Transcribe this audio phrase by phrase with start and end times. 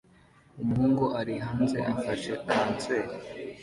[0.61, 3.11] Umuhungu ari hanze afashe kanseri